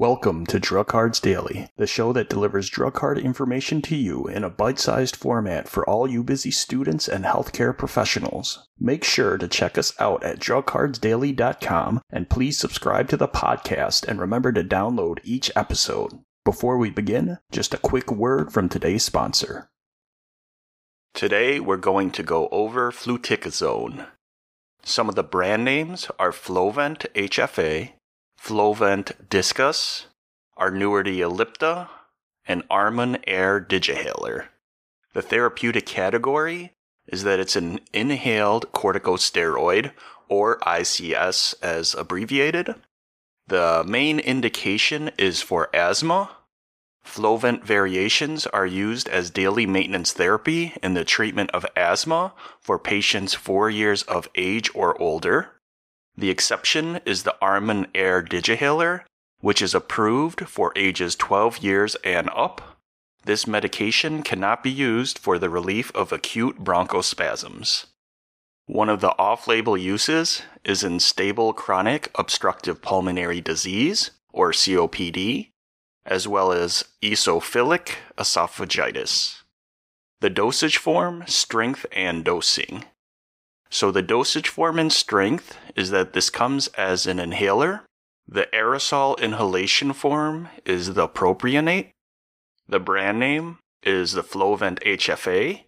[0.00, 4.44] Welcome to Drug Cards Daily, the show that delivers drug card information to you in
[4.44, 8.66] a bite sized format for all you busy students and healthcare professionals.
[8.78, 14.18] Make sure to check us out at drugcardsdaily.com and please subscribe to the podcast and
[14.18, 16.18] remember to download each episode.
[16.46, 19.68] Before we begin, just a quick word from today's sponsor.
[21.12, 24.06] Today we're going to go over fluticasone.
[24.82, 27.90] Some of the brand names are Flovent HFA,
[28.42, 30.06] Flovent Diskus,
[30.58, 31.88] Arnuity ellipta,
[32.46, 34.46] and ArmonAir Digihaler.
[35.12, 36.72] The therapeutic category
[37.06, 39.92] is that it's an inhaled corticosteroid,
[40.28, 42.76] or ICS as abbreviated.
[43.46, 46.30] The main indication is for asthma.
[47.04, 53.34] Flovent variations are used as daily maintenance therapy in the treatment of asthma for patients
[53.34, 55.59] four years of age or older.
[56.16, 59.04] The exception is the ArmonAir Digihaler,
[59.40, 62.78] which is approved for ages 12 years and up.
[63.24, 67.86] This medication cannot be used for the relief of acute bronchospasms.
[68.66, 75.50] One of the off label uses is in stable chronic obstructive pulmonary disease, or COPD,
[76.06, 79.42] as well as eosinophilic esophagitis.
[80.20, 82.84] The dosage form, strength, and dosing.
[83.70, 87.82] So the dosage form and strength is that this comes as an inhaler.
[88.26, 91.90] The aerosol inhalation form is the propionate.
[92.68, 95.62] The brand name is the Flovent HFA.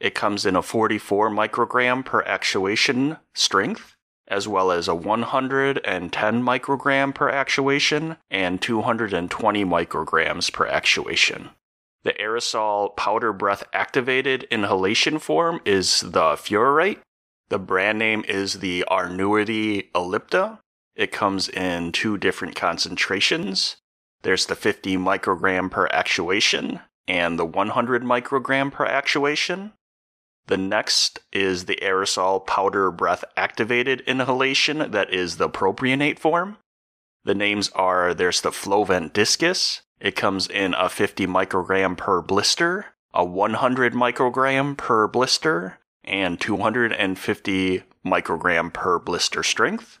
[0.00, 3.94] It comes in a 44 microgram per actuation strength,
[4.28, 11.50] as well as a 110 microgram per actuation and 220 micrograms per actuation.
[12.02, 16.98] The aerosol powder breath activated inhalation form is the Furoate,
[17.48, 20.58] the brand name is the Arnuity ellipta.
[20.96, 23.76] It comes in two different concentrations.
[24.22, 29.72] There's the 50 microgram per actuation and the 100 microgram per actuation.
[30.46, 36.58] The next is the aerosol powder breath activated inhalation that is the propionate form.
[37.24, 39.80] The names are there's the Flovent Diskus.
[40.00, 47.82] It comes in a 50 microgram per blister, a 100 microgram per blister, and 250
[48.04, 49.98] microgram per blister strength.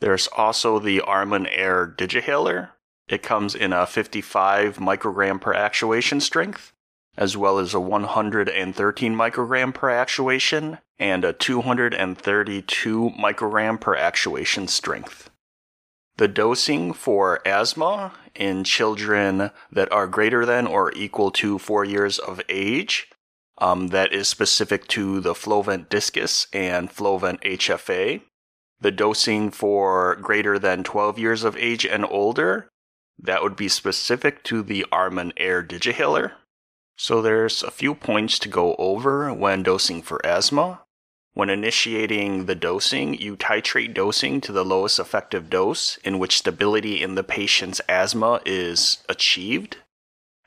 [0.00, 2.70] There's also the ArmonAir Digihaler.
[3.08, 6.72] It comes in a 55 microgram per actuation strength,
[7.16, 15.30] as well as a 113 microgram per actuation and a 232 microgram per actuation strength.
[16.16, 22.18] The dosing for asthma in children that are greater than or equal to 4 years
[22.18, 23.08] of age
[23.58, 28.22] um, that is specific to the Flovent Diskus and Flovent HFA.
[28.80, 32.68] The dosing for greater than 12 years of age and older,
[33.18, 36.32] that would be specific to the ArmonAir Digihaler.
[36.96, 40.82] So there's a few points to go over when dosing for asthma.
[41.34, 47.02] When initiating the dosing, you titrate dosing to the lowest effective dose in which stability
[47.02, 49.78] in the patient's asthma is achieved.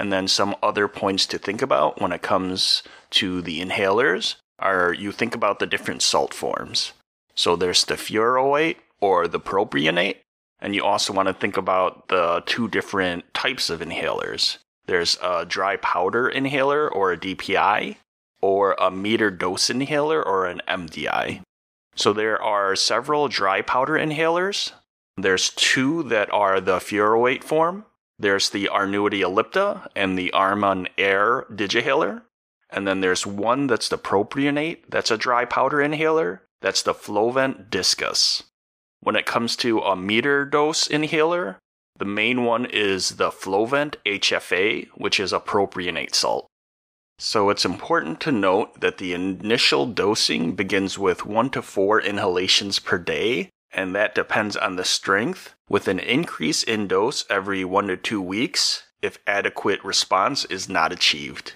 [0.00, 4.94] And then some other points to think about when it comes to the inhalers are
[4.94, 6.94] you think about the different salt forms.
[7.34, 10.16] So there's the furoate or the propionate,
[10.58, 14.56] and you also want to think about the two different types of inhalers.
[14.86, 17.96] There's a dry powder inhaler or a DPI,
[18.40, 21.42] or a meter dose inhaler or an MDI.
[21.94, 24.72] So there are several dry powder inhalers.
[25.18, 27.84] There's two that are the furoate form.
[28.20, 32.22] There's the Arnuity ellipta and the Armin Air Digihaler.
[32.68, 36.42] And then there's one that's the propionate, that's a dry powder inhaler.
[36.60, 38.42] That's the Flovent Diskus.
[39.00, 41.58] When it comes to a meter dose inhaler,
[41.98, 46.46] the main one is the Flovent HFA, which is a propionate salt.
[47.18, 52.78] So it's important to note that the initial dosing begins with 1 to 4 inhalations
[52.78, 57.88] per day, and that depends on the strength, with an increase in dose every 1
[57.88, 61.54] to 2 weeks if adequate response is not achieved.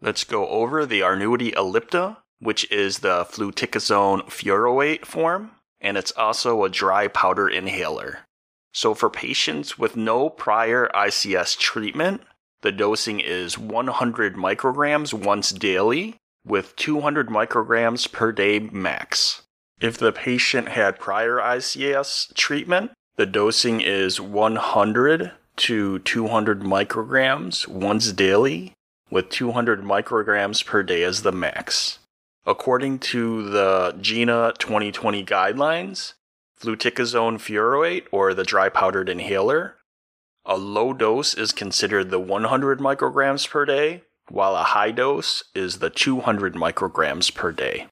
[0.00, 5.50] Let's go over the Arnuity ellipta, which is the fluticasone furoate form,
[5.80, 8.20] and it's also a dry powder inhaler.
[8.72, 12.22] So for patients with no prior ICS treatment,
[12.62, 16.16] the dosing is 100 micrograms once daily
[16.46, 19.42] with 200 micrograms per day max.
[19.80, 28.12] If the patient had prior ICS treatment, the dosing is 100 to 200 micrograms once
[28.12, 28.74] daily
[29.10, 31.98] with 200 micrograms per day as the max.
[32.46, 36.12] According to the GINA 2020 guidelines,
[36.60, 39.76] fluticasone furoate, or the dry powdered inhaler,
[40.44, 45.78] A low dose is considered the 100 micrograms per day, while a high dose is
[45.78, 47.86] the 200 micrograms per day.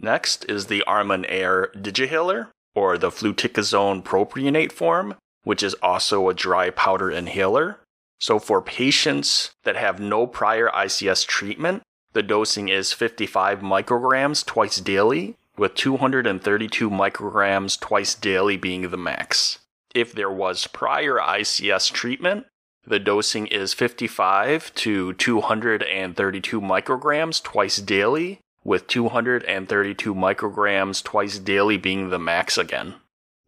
[0.00, 6.70] Next is the ArmonAir Digihaler, or the fluticasone propionate form, which is also a dry
[6.70, 7.80] powder inhaler.
[8.20, 14.78] So for patients that have no prior ICS treatment, the dosing is 55 micrograms twice
[14.78, 19.58] daily, with 232 micrograms twice daily being the max.
[19.94, 22.46] If there was prior ICS treatment,
[22.86, 32.10] the dosing is 55 to 232 micrograms twice daily, with 232 micrograms twice daily being
[32.10, 32.94] the max again.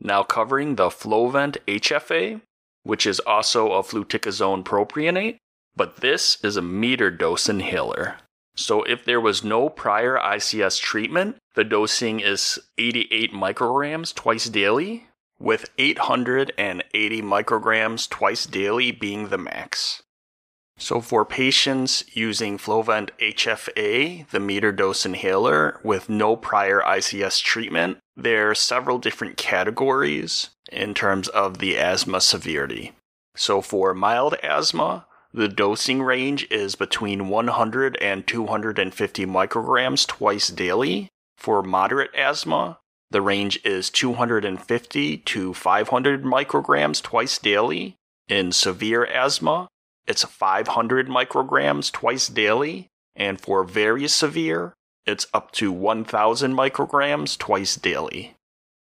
[0.00, 2.40] Now covering the Flovent HFA,
[2.84, 5.36] which is also a fluticasone propionate,
[5.76, 8.16] but this is a meter dose inhaler.
[8.56, 15.06] So if there was no prior ICS treatment, the dosing is 88 micrograms twice daily,
[15.38, 20.02] with 880 micrograms twice daily being the max.
[20.80, 27.98] So for patients using Flovent HFA, the meter dose inhaler, with no prior ICS treatment,
[28.16, 32.92] there are several different categories in terms of the asthma severity.
[33.36, 41.08] So for mild asthma, the dosing range is between 100 and 250 micrograms twice daily.
[41.36, 42.78] For moderate asthma,
[43.10, 47.96] the range is 250 to 500 micrograms twice daily.
[48.28, 49.68] In severe asthma,
[50.06, 54.74] it's 500 micrograms twice daily, and for very severe,
[55.06, 58.36] it's up to 1000 micrograms twice daily.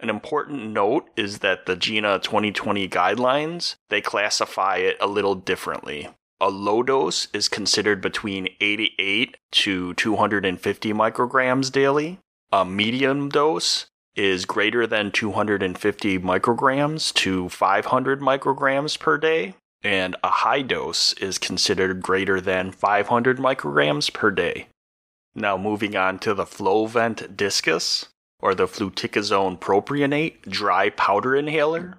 [0.00, 6.08] An important note is that the GINA 2020 guidelines, they classify it a little differently.
[6.40, 12.20] A low dose is considered between 88 to 250 micrograms daily.
[12.52, 20.30] A medium dose is greater than 250 micrograms to 500 micrograms per day and a
[20.30, 24.68] high dose is considered greater than 500 micrograms per day.
[25.34, 28.06] Now, moving on to the Flovent Diskus,
[28.40, 31.98] or the fluticasone propionate dry powder inhaler.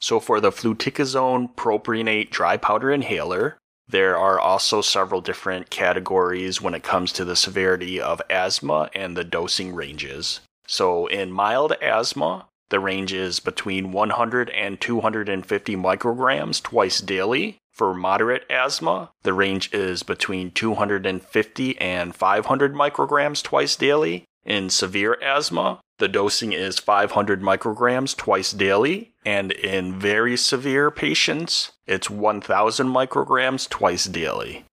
[0.00, 3.58] So, for the fluticasone propionate dry powder inhaler,
[3.88, 9.16] there are also several different categories when it comes to the severity of asthma and
[9.16, 10.40] the dosing ranges.
[10.66, 17.58] So, in mild asthma, the range is between 100 and 250 micrograms twice daily.
[17.72, 24.24] For moderate asthma, the range is between 250 and 500 micrograms twice daily.
[24.44, 31.72] In severe asthma, the dosing is 500 micrograms twice daily, and in very severe patients,
[31.86, 34.64] it's 1000 micrograms twice daily.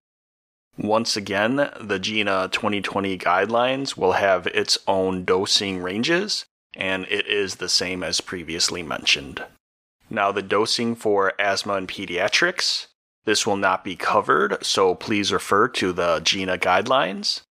[0.77, 6.45] Once again, the GINA 2020 guidelines will have its own dosing ranges,
[6.77, 9.43] and it is the same as previously mentioned.
[10.09, 12.87] Now, the dosing for asthma and pediatrics.
[13.25, 17.41] This will not be covered, so please refer to the GINA guidelines.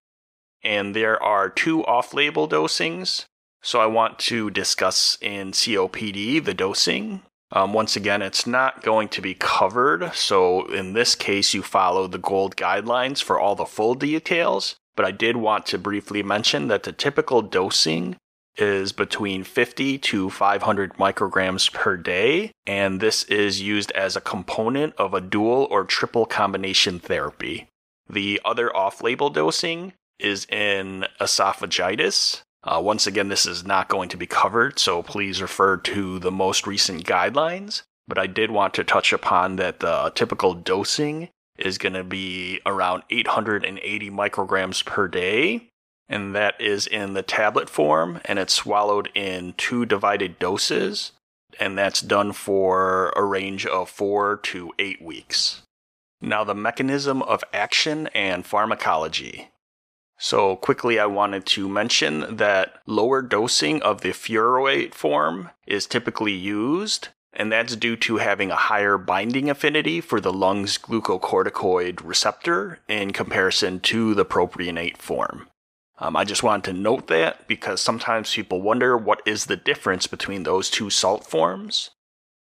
[0.63, 3.27] And there are two off label dosings.
[3.63, 7.23] So I want to discuss in COPD the dosing.
[7.53, 12.07] Um, once again, it's not going to be covered, so in this case, you follow
[12.07, 14.77] the GOLD guidelines for all the full details.
[14.97, 18.17] But I did want to briefly mention that the typical dosing
[18.59, 24.95] is between 50 to 500 micrograms per day, and this is used as a component
[24.97, 27.69] of a dual or triple combination therapy.
[28.09, 32.43] The other off label dosing is in esophagitis.
[32.63, 36.33] Uh, once again, this is not going to be covered, so please refer to the
[36.33, 37.83] most recent guidelines.
[38.09, 41.29] But I did want to touch upon that the typical dosing
[41.59, 45.71] is going to be around 880 micrograms per day,
[46.09, 51.13] and that is in the tablet form, and it's swallowed in two divided doses,
[51.59, 55.63] and that's done for a range of four to eight weeks.
[56.21, 59.51] Now, the mechanism of action and pharmacology.
[60.19, 66.33] So, quickly, I wanted to mention that lower dosing of the furoate form is typically
[66.33, 72.79] used, and that's due to having a higher binding affinity for the lung's glucocorticoid receptor
[72.89, 75.49] in comparison to the propionate form.
[75.99, 80.07] Um, I just wanted to note that because sometimes people wonder what is the difference
[80.07, 81.91] between those two salt forms.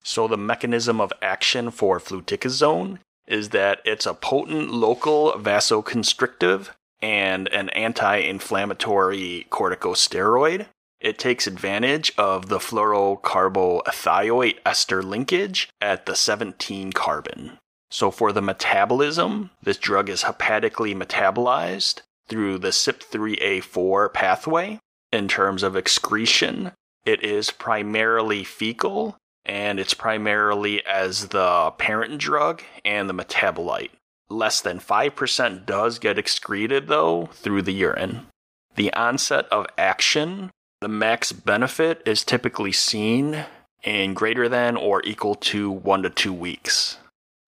[0.03, 7.49] So, the mechanism of action for fluticasone is that it's a potent local vasoconstrictive and
[7.49, 10.67] an anti inflammatory corticosteroid.
[11.01, 17.59] It takes advantage of the fluorocarboethioate ester linkage at the 17 carbon.
[17.91, 24.79] So, for the metabolism, this drug is hepatically metabolized through the CYP3A4 pathway.
[25.13, 26.73] In terms of excretion,
[27.05, 29.17] it is primarily fecal
[29.47, 33.91] and it's primarily as the parent drug and the metabolite.
[34.29, 38.27] Less than 5% does get excreted, though, through the urine.
[38.75, 40.51] The onset of action,
[40.83, 43.47] the max benefit is typically seen
[43.83, 46.99] in greater than or equal to 1 to 2 weeks.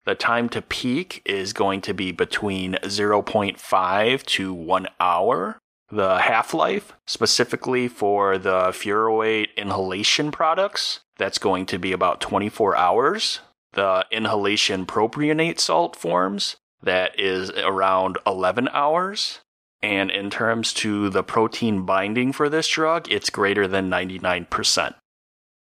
[0.05, 5.59] The time to peak is going to be between 0.5 to 1 hour.
[5.91, 12.75] The half life, specifically for the furoate inhalation products, that's going to be about 24
[12.77, 13.41] hours.
[13.73, 19.41] The inhalation propionate salt forms, that is around 11 hours.
[19.83, 24.95] And in terms to the protein binding for this drug, it's greater than 99%.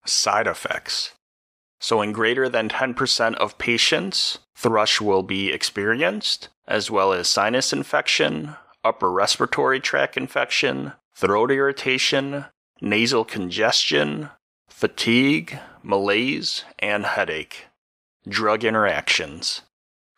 [0.06, 1.12] Side effects.
[1.80, 7.72] So, in greater than 10% of patients, thrush will be experienced, as well as sinus
[7.72, 12.44] infection, upper respiratory tract infection, throat irritation,
[12.82, 14.28] nasal congestion,
[14.68, 17.66] fatigue, malaise, and headache.
[18.28, 19.62] Drug interactions.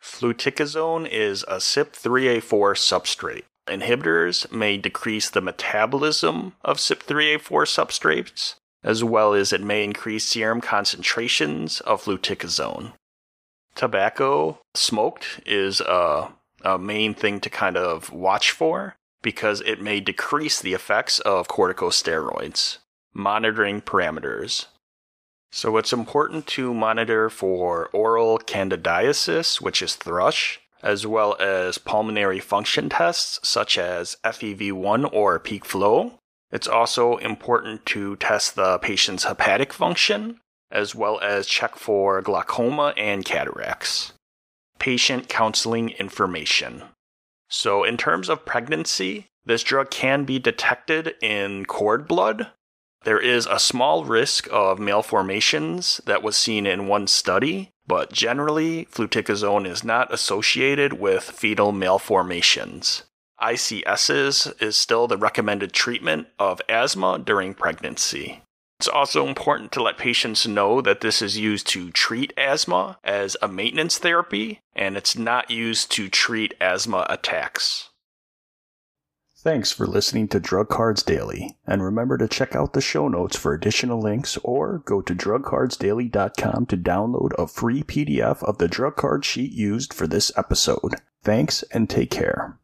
[0.01, 3.43] Fluticasone is a CYP3A4 substrate.
[3.67, 10.61] Inhibitors may decrease the metabolism of CYP3A4 substrates, as well as it may increase serum
[10.61, 12.93] concentrations of fluticasone.
[13.75, 16.29] Tobacco smoked is a,
[16.63, 21.47] a main thing to kind of watch for because it may decrease the effects of
[21.47, 22.77] corticosteroids.
[23.13, 24.65] Monitoring parameters.
[25.51, 32.39] So it's important to monitor for oral candidiasis, which is thrush, as well as pulmonary
[32.39, 36.13] function tests such as FEV1 or peak flow,
[36.53, 40.39] it's also important to test the patient's hepatic function,
[40.71, 44.13] as well as check for glaucoma and cataracts.
[44.77, 46.83] Patient counseling information.
[47.49, 52.51] So, in terms of pregnancy, this drug can be detected in cord blood.
[53.03, 58.85] There is a small risk of malformations that was seen in one study, but generally,
[58.85, 63.03] fluticasone is not associated with fetal malformations.
[63.43, 68.41] ICSs is still the recommended treatment of asthma during pregnancy.
[68.79, 73.37] It's also important to let patients know that this is used to treat asthma as
[73.41, 77.89] a maintenance therapy, and it's not used to treat asthma attacks.
[79.37, 83.35] Thanks for listening to Drug Cards Daily, and remember to check out the show notes
[83.35, 88.95] for additional links or go to drugcardsdaily.com to download a free PDF of the drug
[88.95, 90.95] card sheet used for this episode.
[91.23, 92.57] Thanks and take care.